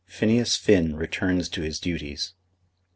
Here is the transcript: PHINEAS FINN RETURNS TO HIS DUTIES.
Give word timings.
PHINEAS 0.07 0.55
FINN 0.55 0.95
RETURNS 0.95 1.47
TO 1.47 1.61
HIS 1.61 1.79
DUTIES. 1.79 2.33